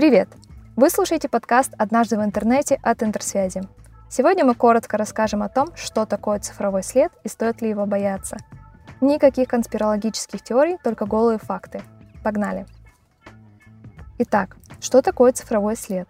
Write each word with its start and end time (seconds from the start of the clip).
Привет! 0.00 0.30
Вы 0.76 0.88
слушаете 0.88 1.28
подкаст 1.28 1.74
«Однажды 1.76 2.16
в 2.16 2.24
интернете» 2.24 2.80
от 2.82 3.02
Интерсвязи. 3.02 3.60
Сегодня 4.08 4.46
мы 4.46 4.54
коротко 4.54 4.96
расскажем 4.96 5.42
о 5.42 5.50
том, 5.50 5.76
что 5.76 6.06
такое 6.06 6.38
цифровой 6.38 6.82
след 6.82 7.12
и 7.22 7.28
стоит 7.28 7.60
ли 7.60 7.68
его 7.68 7.84
бояться. 7.84 8.38
Никаких 9.02 9.48
конспирологических 9.48 10.42
теорий, 10.42 10.78
только 10.82 11.04
голые 11.04 11.36
факты. 11.36 11.82
Погнали! 12.24 12.64
Итак, 14.16 14.56
что 14.80 15.02
такое 15.02 15.32
цифровой 15.32 15.76
след? 15.76 16.08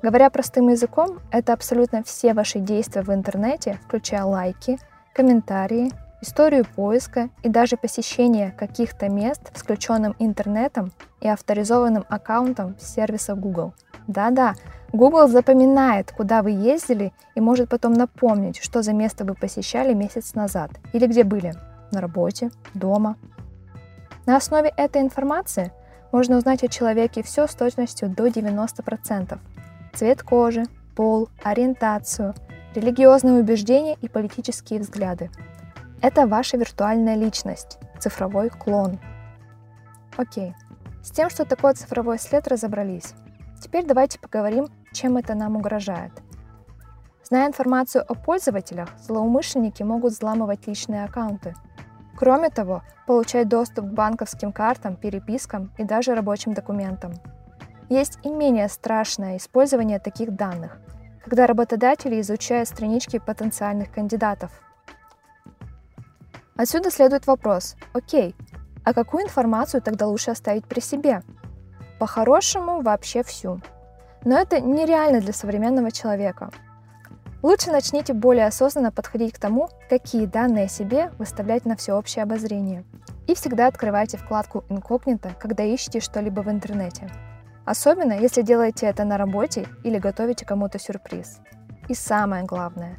Говоря 0.00 0.30
простым 0.30 0.70
языком, 0.70 1.18
это 1.30 1.52
абсолютно 1.52 2.02
все 2.02 2.32
ваши 2.32 2.58
действия 2.58 3.02
в 3.02 3.12
интернете, 3.12 3.78
включая 3.84 4.24
лайки, 4.24 4.78
комментарии, 5.12 5.92
историю 6.20 6.64
поиска 6.64 7.30
и 7.42 7.48
даже 7.48 7.76
посещение 7.76 8.52
каких-то 8.52 9.08
мест 9.08 9.40
с 9.54 9.62
включенным 9.62 10.14
интернетом 10.18 10.92
и 11.20 11.28
авторизованным 11.28 12.04
аккаунтом 12.08 12.76
сервиса 12.78 13.34
Google. 13.34 13.74
Да-да, 14.06 14.54
Google 14.92 15.28
запоминает, 15.28 16.12
куда 16.12 16.42
вы 16.42 16.50
ездили 16.50 17.12
и 17.34 17.40
может 17.40 17.68
потом 17.68 17.92
напомнить, 17.92 18.60
что 18.60 18.82
за 18.82 18.92
место 18.92 19.24
вы 19.24 19.34
посещали 19.34 19.94
месяц 19.94 20.34
назад 20.34 20.70
или 20.92 21.06
где 21.06 21.24
были– 21.24 21.54
на 21.90 22.00
работе, 22.00 22.50
дома. 22.74 23.16
На 24.26 24.36
основе 24.36 24.72
этой 24.76 25.02
информации 25.02 25.72
можно 26.12 26.36
узнать 26.36 26.62
о 26.62 26.68
человеке 26.68 27.22
все 27.22 27.46
с 27.46 27.54
точностью 27.54 28.08
до 28.08 28.26
90%. 28.26 29.38
Цвет 29.94 30.22
кожи, 30.22 30.64
пол, 30.94 31.28
ориентацию, 31.42 32.34
религиозные 32.74 33.40
убеждения 33.40 33.96
и 34.00 34.08
политические 34.08 34.80
взгляды– 34.80 35.30
это 36.02 36.26
ваша 36.26 36.56
виртуальная 36.56 37.14
личность, 37.14 37.78
цифровой 37.98 38.48
клон. 38.48 38.98
Окей, 40.16 40.54
с 41.02 41.10
тем, 41.10 41.28
что 41.30 41.44
такое 41.44 41.74
цифровой 41.74 42.18
след, 42.18 42.48
разобрались. 42.48 43.14
Теперь 43.62 43.84
давайте 43.84 44.18
поговорим, 44.18 44.68
чем 44.92 45.18
это 45.18 45.34
нам 45.34 45.56
угрожает. 45.56 46.12
Зная 47.22 47.46
информацию 47.46 48.04
о 48.08 48.14
пользователях, 48.14 48.88
злоумышленники 48.98 49.82
могут 49.82 50.14
взламывать 50.14 50.66
личные 50.66 51.04
аккаунты. 51.04 51.54
Кроме 52.16 52.48
того, 52.48 52.82
получать 53.06 53.48
доступ 53.48 53.86
к 53.86 53.92
банковским 53.92 54.52
картам, 54.52 54.96
перепискам 54.96 55.70
и 55.78 55.84
даже 55.84 56.14
рабочим 56.14 56.54
документам. 56.54 57.12
Есть 57.88 58.18
и 58.24 58.30
менее 58.30 58.68
страшное 58.68 59.36
использование 59.36 59.98
таких 59.98 60.34
данных, 60.34 60.78
когда 61.24 61.46
работодатели 61.46 62.20
изучают 62.20 62.68
странички 62.68 63.18
потенциальных 63.18 63.92
кандидатов– 63.92 64.50
Отсюда 66.60 66.90
следует 66.90 67.26
вопрос, 67.26 67.74
окей, 67.94 68.36
а 68.84 68.92
какую 68.92 69.24
информацию 69.24 69.80
тогда 69.80 70.06
лучше 70.06 70.32
оставить 70.32 70.66
при 70.66 70.80
себе? 70.80 71.22
По-хорошему, 71.98 72.82
вообще 72.82 73.22
всю. 73.22 73.62
Но 74.26 74.38
это 74.38 74.60
нереально 74.60 75.22
для 75.22 75.32
современного 75.32 75.90
человека. 75.90 76.50
Лучше 77.42 77.70
начните 77.70 78.12
более 78.12 78.46
осознанно 78.46 78.92
подходить 78.92 79.32
к 79.32 79.38
тому, 79.38 79.70
какие 79.88 80.26
данные 80.26 80.66
о 80.66 80.68
себе 80.68 81.10
выставлять 81.16 81.64
на 81.64 81.76
всеобщее 81.76 82.24
обозрение. 82.24 82.84
И 83.26 83.34
всегда 83.34 83.66
открывайте 83.66 84.18
вкладку 84.18 84.62
«Инкогнито», 84.68 85.30
когда 85.40 85.64
ищете 85.64 86.00
что-либо 86.00 86.42
в 86.42 86.50
интернете. 86.50 87.10
Особенно, 87.64 88.12
если 88.12 88.42
делаете 88.42 88.84
это 88.84 89.04
на 89.04 89.16
работе 89.16 89.66
или 89.82 89.96
готовите 89.96 90.44
кому-то 90.44 90.78
сюрприз. 90.78 91.38
И 91.88 91.94
самое 91.94 92.44
главное, 92.44 92.98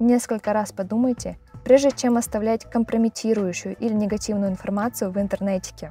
несколько 0.00 0.54
раз 0.54 0.72
подумайте, 0.72 1.36
прежде 1.64 1.90
чем 1.90 2.16
оставлять 2.16 2.64
компрометирующую 2.70 3.74
или 3.76 3.92
негативную 3.92 4.52
информацию 4.52 5.10
в 5.10 5.18
интернете. 5.18 5.90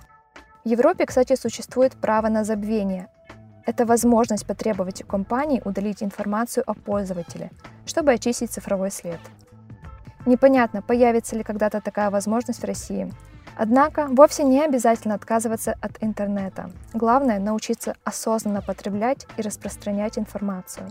В 0.63 0.69
Европе, 0.69 1.05
кстати, 1.05 1.35
существует 1.35 1.93
право 1.93 2.29
на 2.29 2.43
забвение. 2.43 3.07
Это 3.66 3.85
возможность 3.85 4.45
потребовать 4.45 5.01
у 5.03 5.06
компании 5.06 5.61
удалить 5.66 6.03
информацию 6.03 6.63
о 6.67 6.73
пользователе, 6.73 7.51
чтобы 7.85 8.13
очистить 8.13 8.51
цифровой 8.51 8.91
след. 8.91 9.19
Непонятно, 10.25 10.81
появится 10.81 11.35
ли 11.35 11.44
когда-то 11.44 11.81
такая 11.81 12.09
возможность 12.09 12.61
в 12.61 12.66
России. 12.66 13.11
Однако 13.57 14.07
вовсе 14.09 14.44
не 14.44 14.63
обязательно 14.63 15.16
отказываться 15.16 15.75
от 15.81 16.01
интернета. 16.01 16.72
Главное 16.94 17.40
научиться 17.40 17.95
осознанно 18.03 18.61
потреблять 18.61 19.28
и 19.38 19.41
распространять 19.41 20.17
информацию. 20.17 20.90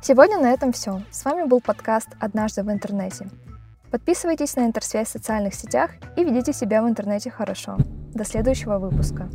Сегодня 0.00 0.38
на 0.38 0.52
этом 0.52 0.72
все. 0.72 1.02
С 1.10 1.24
вами 1.24 1.46
был 1.46 1.60
подкаст 1.60 2.08
«Однажды 2.20 2.62
в 2.62 2.70
интернете». 2.70 3.28
Подписывайтесь 3.92 4.56
на 4.56 4.64
интерсвязь 4.64 5.08
в 5.08 5.12
социальных 5.12 5.54
сетях 5.54 5.90
и 6.16 6.24
ведите 6.24 6.54
себя 6.54 6.82
в 6.82 6.88
интернете 6.88 7.30
хорошо. 7.30 7.76
До 8.14 8.24
следующего 8.24 8.78
выпуска. 8.78 9.28